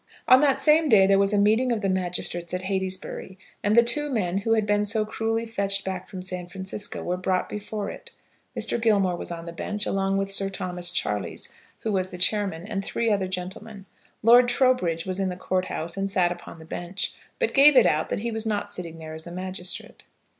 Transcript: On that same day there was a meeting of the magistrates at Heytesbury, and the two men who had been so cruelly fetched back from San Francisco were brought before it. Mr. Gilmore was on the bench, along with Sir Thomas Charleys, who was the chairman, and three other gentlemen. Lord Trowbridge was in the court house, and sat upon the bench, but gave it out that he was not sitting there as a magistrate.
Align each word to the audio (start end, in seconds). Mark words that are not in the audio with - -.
On 0.27 0.41
that 0.41 0.59
same 0.59 0.89
day 0.89 1.05
there 1.05 1.19
was 1.19 1.31
a 1.31 1.37
meeting 1.37 1.71
of 1.71 1.81
the 1.81 1.87
magistrates 1.87 2.55
at 2.55 2.63
Heytesbury, 2.63 3.37
and 3.63 3.75
the 3.75 3.83
two 3.83 4.09
men 4.09 4.39
who 4.39 4.53
had 4.53 4.65
been 4.65 4.83
so 4.83 5.05
cruelly 5.05 5.45
fetched 5.45 5.85
back 5.85 6.07
from 6.09 6.23
San 6.23 6.47
Francisco 6.47 7.03
were 7.03 7.17
brought 7.17 7.47
before 7.47 7.87
it. 7.91 8.09
Mr. 8.57 8.81
Gilmore 8.81 9.15
was 9.15 9.29
on 9.31 9.45
the 9.45 9.53
bench, 9.53 9.85
along 9.85 10.17
with 10.17 10.31
Sir 10.31 10.49
Thomas 10.49 10.89
Charleys, 10.89 11.49
who 11.81 11.91
was 11.91 12.09
the 12.09 12.17
chairman, 12.17 12.65
and 12.65 12.83
three 12.83 13.11
other 13.11 13.27
gentlemen. 13.27 13.85
Lord 14.23 14.47
Trowbridge 14.47 15.05
was 15.05 15.19
in 15.19 15.29
the 15.29 15.35
court 15.37 15.65
house, 15.65 15.95
and 15.95 16.09
sat 16.09 16.31
upon 16.31 16.57
the 16.57 16.65
bench, 16.65 17.13
but 17.37 17.53
gave 17.53 17.75
it 17.77 17.85
out 17.85 18.09
that 18.09 18.21
he 18.21 18.31
was 18.31 18.47
not 18.47 18.71
sitting 18.71 18.97
there 18.97 19.13
as 19.13 19.27
a 19.27 19.31
magistrate. 19.31 20.05